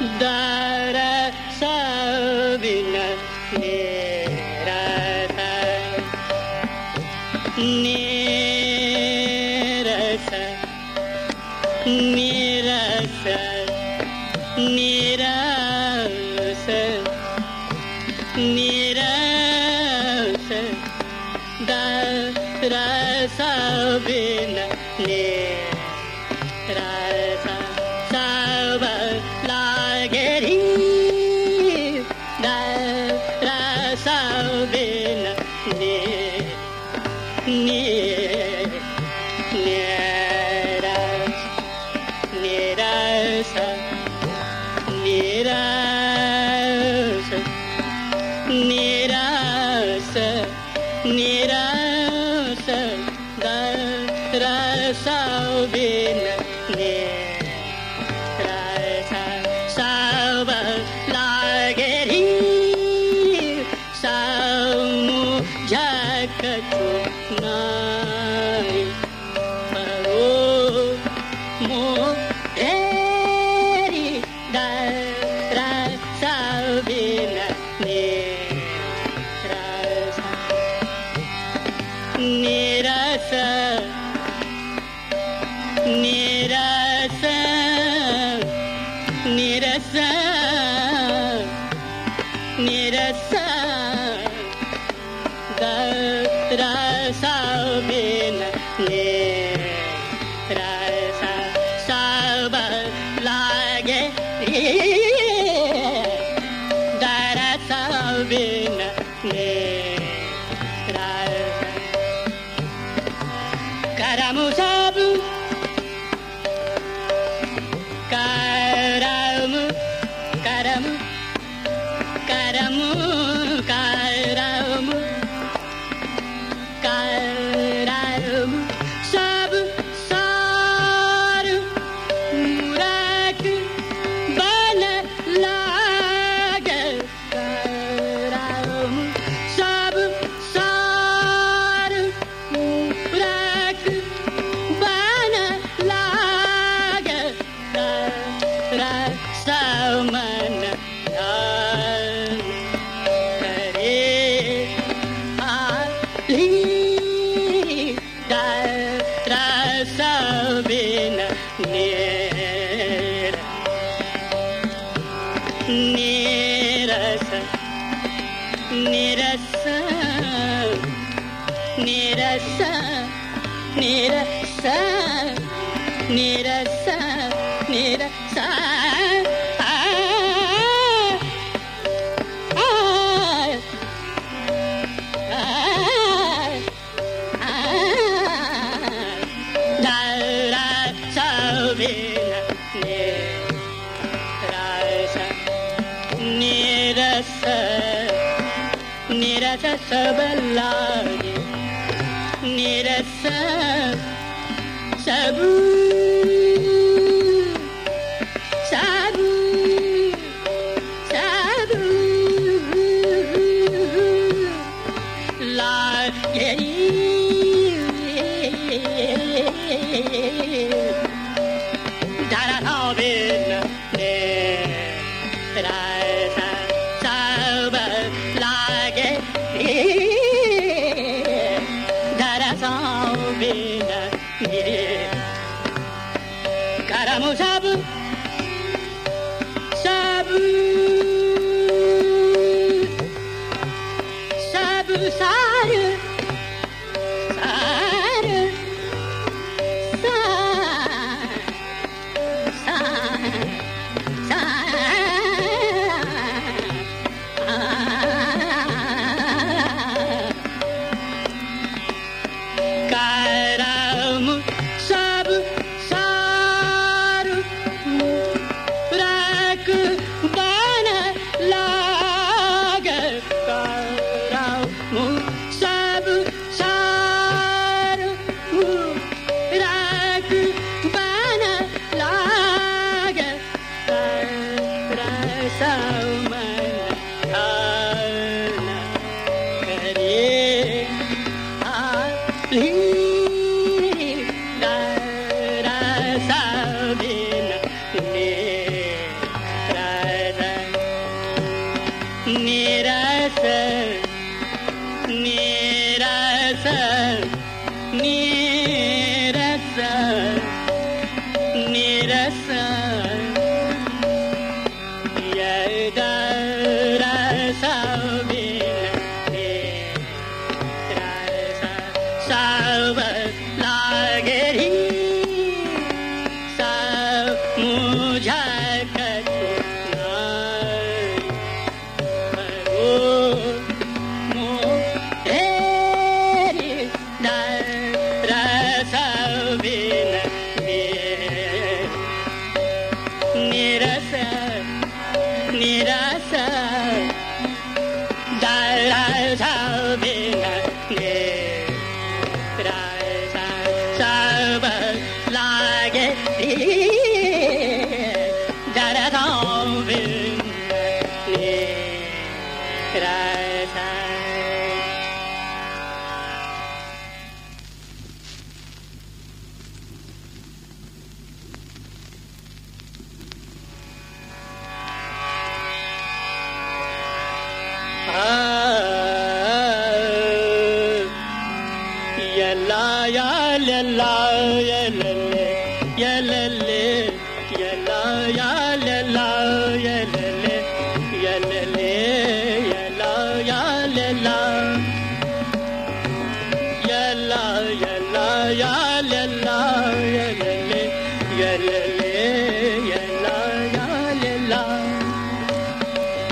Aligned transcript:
die. 0.00 0.69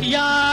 yeah 0.08 0.47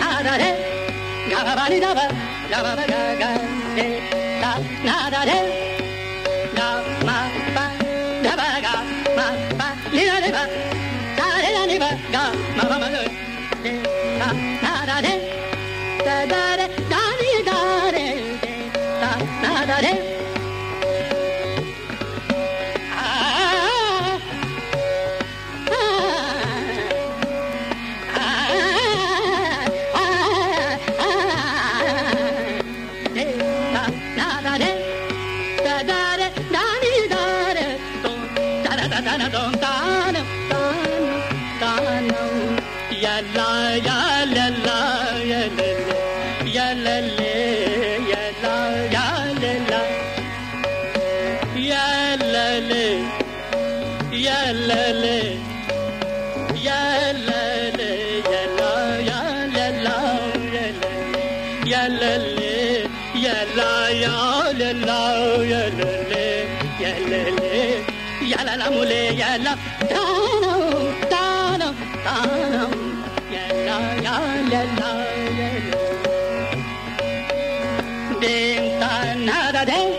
na 0.00 0.22
da 0.26 0.34
re, 0.42 0.50
ga 1.30 1.40
ba 1.46 1.52
ba 1.58 1.64
ni 1.68 1.78
da 1.84 1.90
ba, 1.98 2.06
ga 2.50 2.58
ba 2.64 2.72
ba 2.78 2.84
ga 2.92 3.00
ga, 3.20 3.30
da 4.42 4.50
na 4.86 4.96
da 5.10 5.22
re. 5.28 5.57
la 69.44 69.52
tanam 69.90 70.86
tanam 71.12 71.74
tanam 72.06 72.72
ya 73.34 73.44
la 73.66 73.78
ya 74.04 74.16
la 74.50 74.60
la 74.80 74.92
ya 75.38 75.48
la 75.70 75.82
ding 78.22 78.66
ta 78.80 78.92
na 79.26 79.38
da 79.54 79.62
ding 79.70 79.90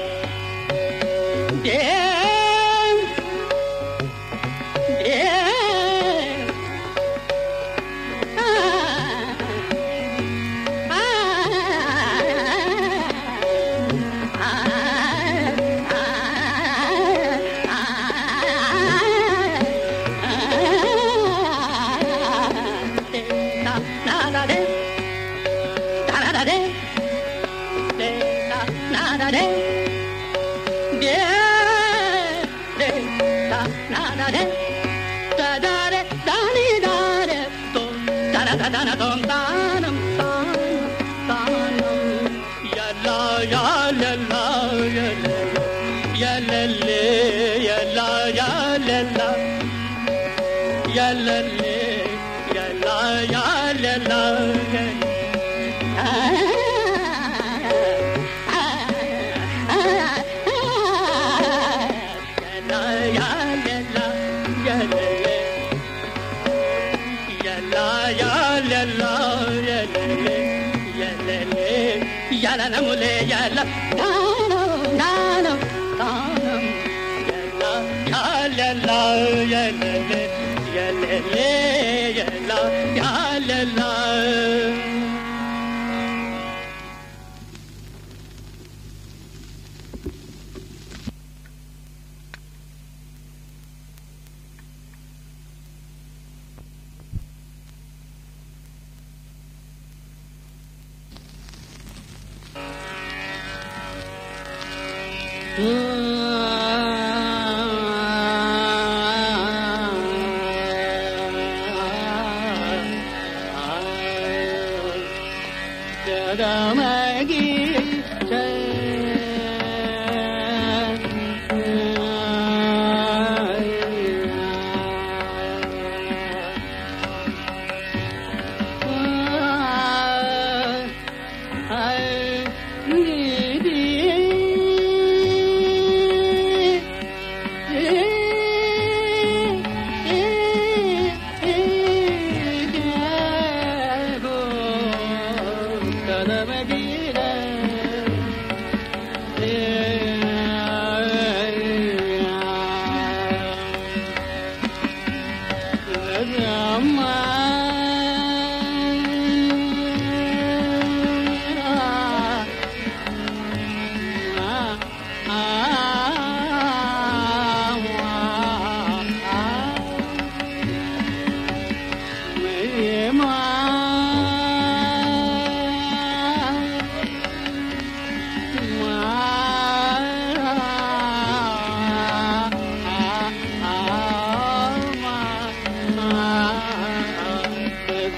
gel 50.94 51.28
yala 52.56 52.98
gel 53.32 53.99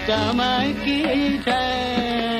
चमकी 0.07 0.99
जय 1.45 2.30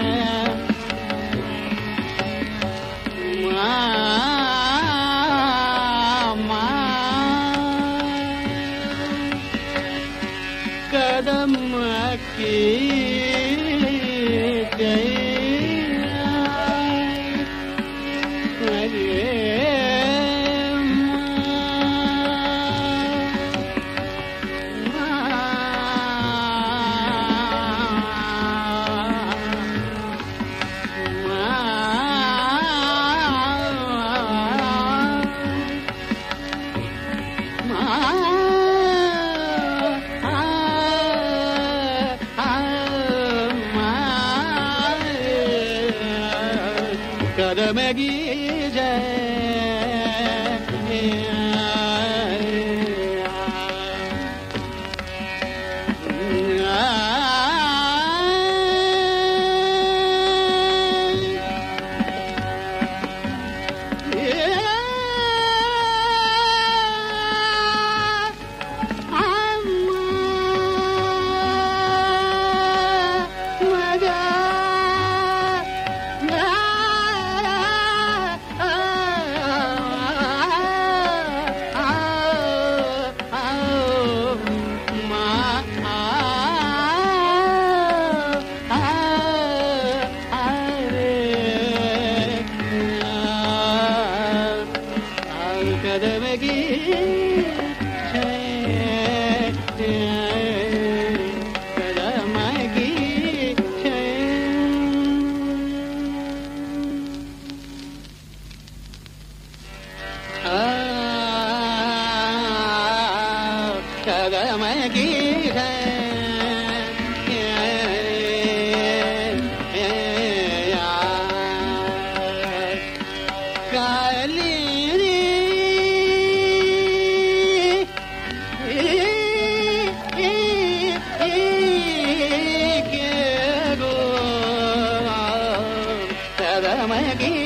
ಸದಮಗೆ 136.52 137.41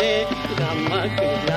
Hare 0.00 0.24
Rama 0.58 1.04
Hare 1.14 1.49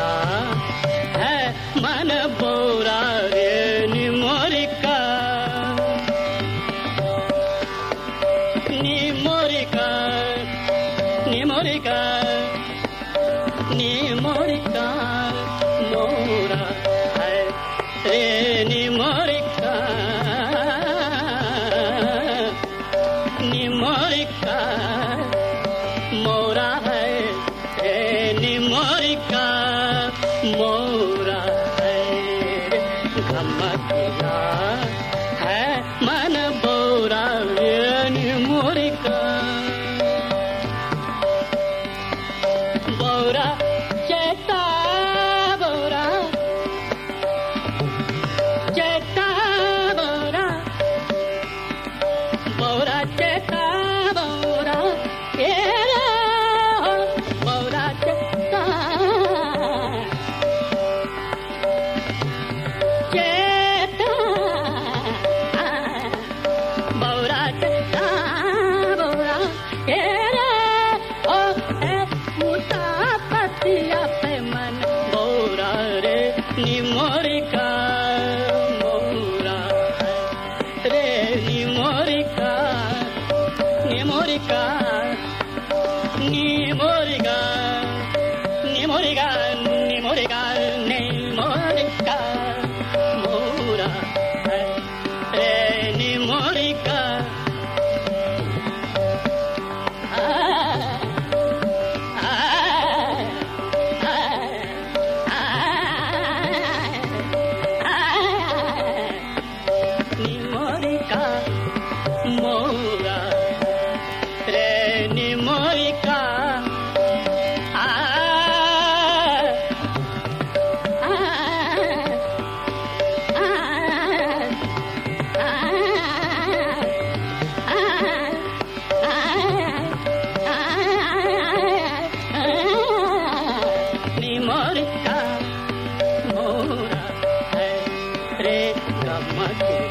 रे 139.32 139.83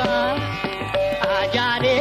आ 0.02 0.12
आ 1.28 1.44
जा 1.54 1.68
रे 1.84 1.94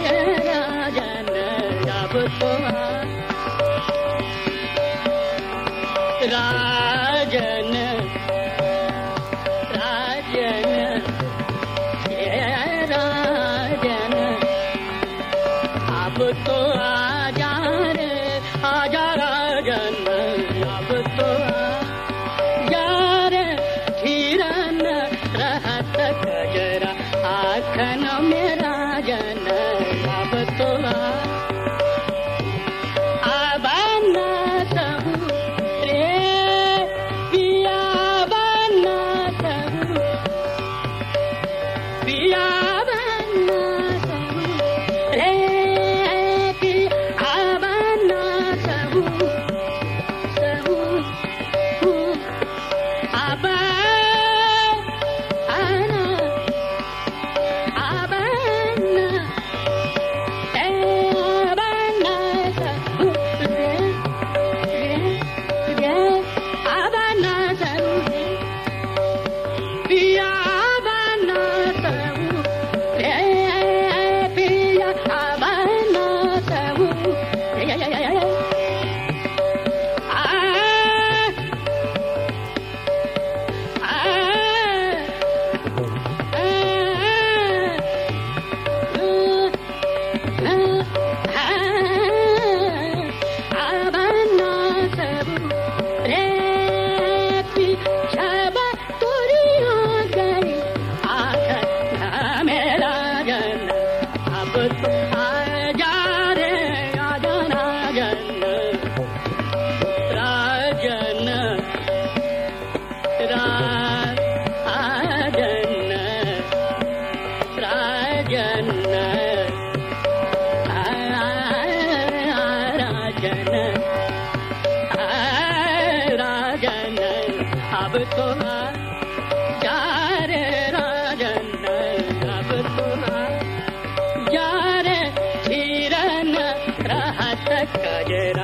ಕಜನ 137.77 138.41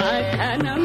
ಆಸನ 0.00 0.77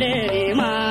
माँ 0.00 0.89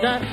that 0.00 0.27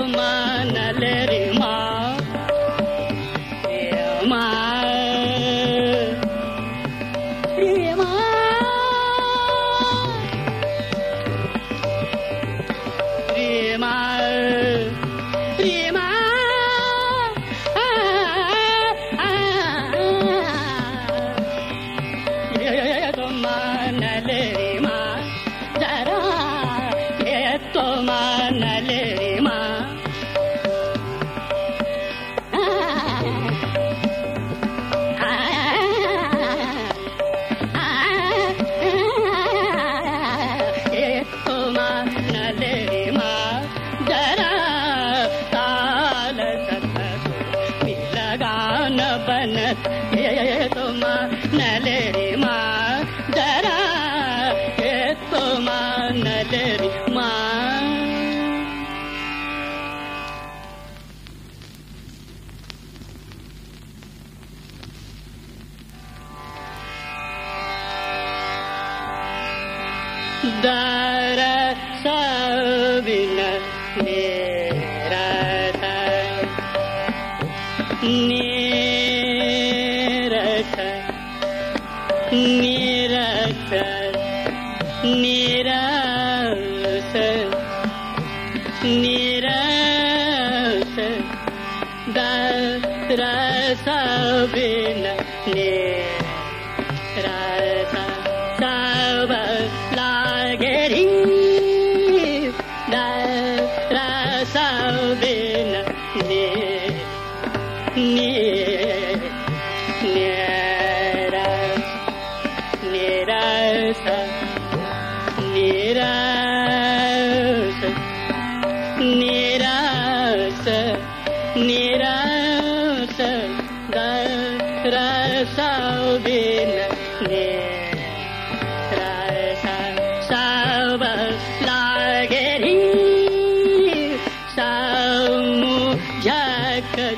manale 0.00 1.26
re 1.26 1.52
ma 1.58 1.91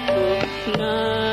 Krishna. 0.07 1.24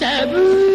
सबू 0.00 0.73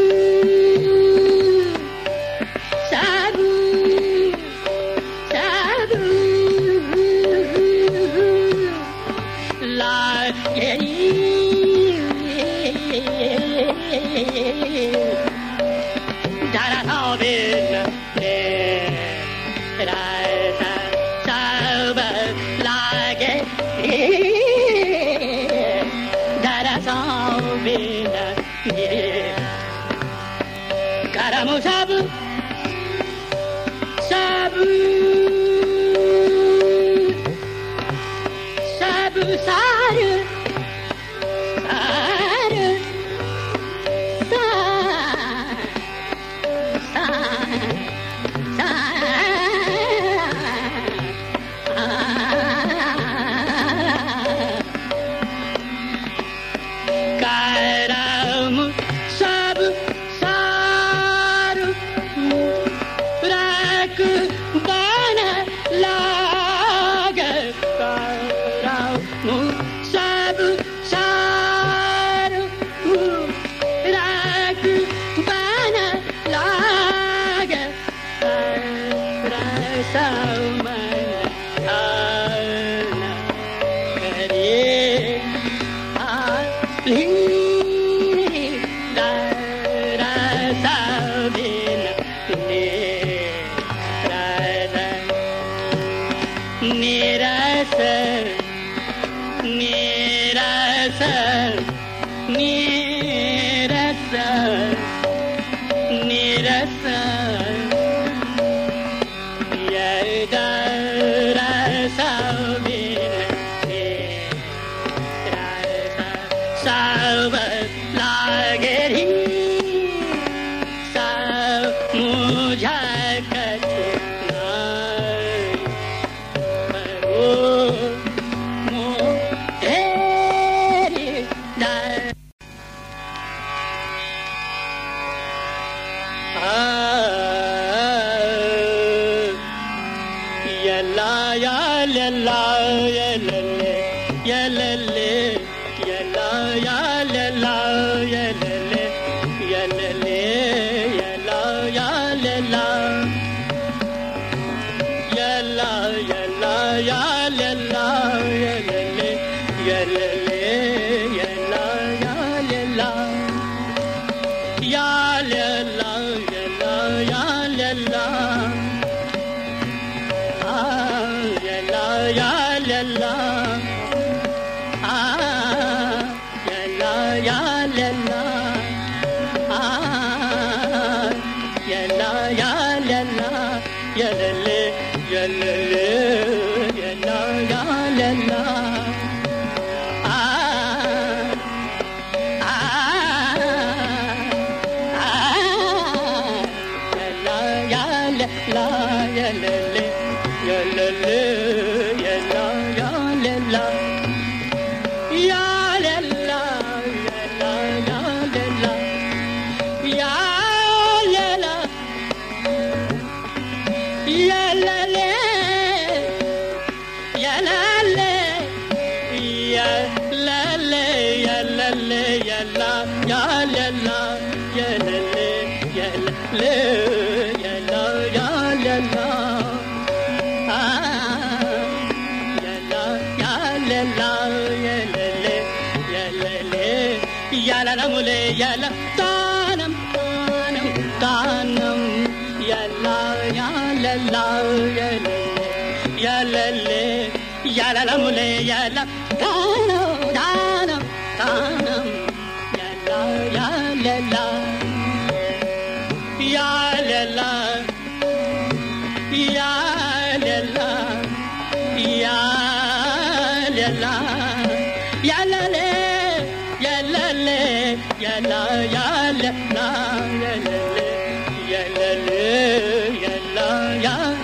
लायाल 140.95 141.95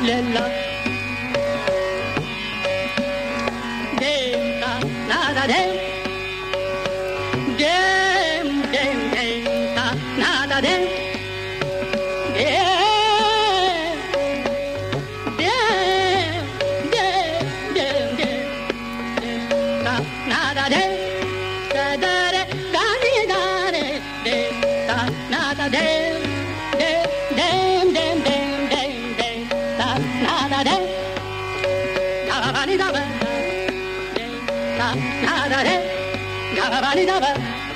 la 0.06 0.22
la. 0.22 0.65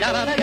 Da 0.10 0.26
ba 0.26 0.26
ba 0.26 0.39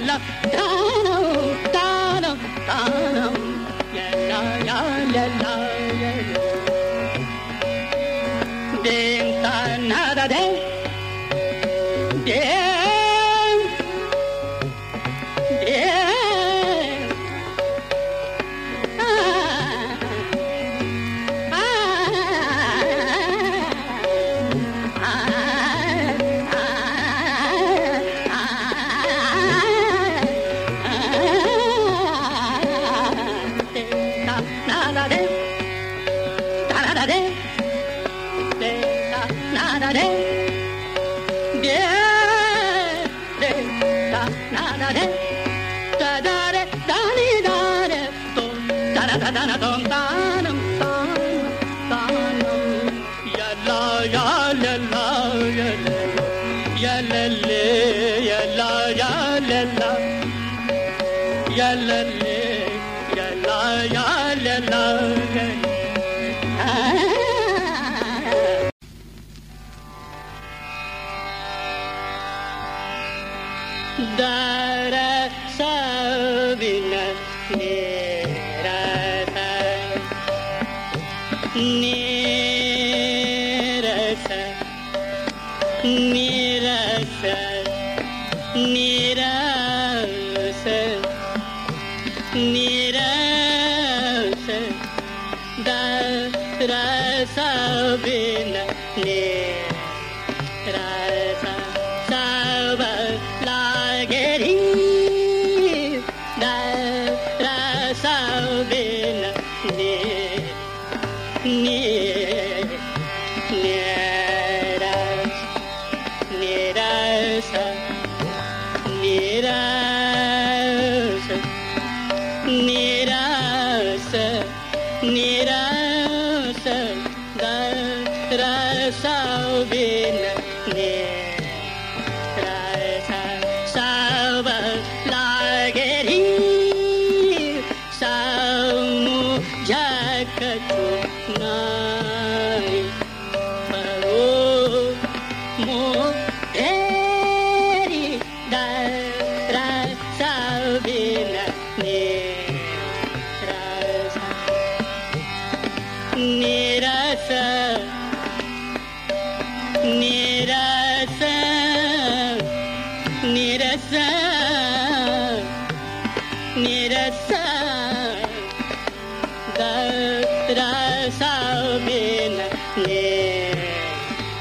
la 0.00 0.20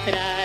रा 0.07 0.40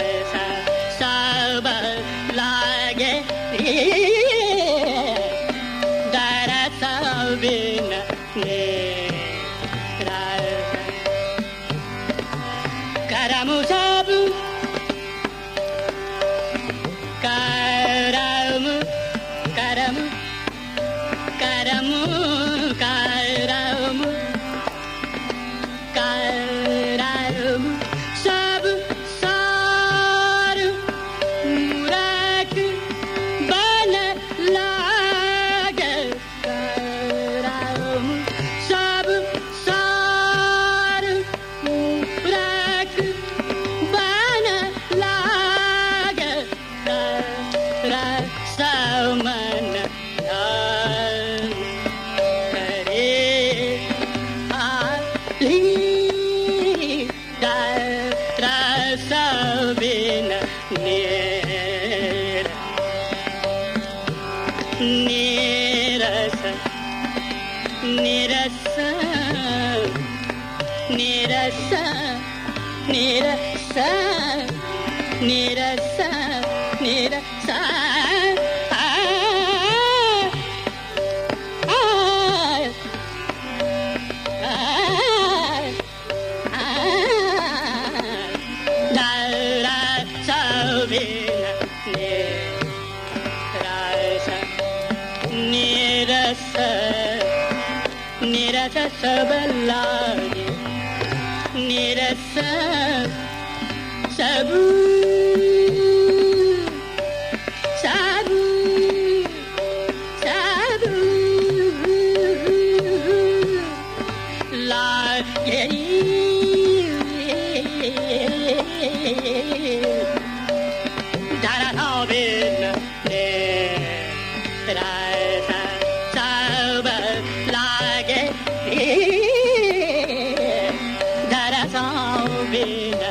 वीण 132.50 133.02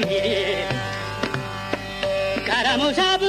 गिरे 0.00 0.40
करम 2.48 2.90
सब 2.92 3.24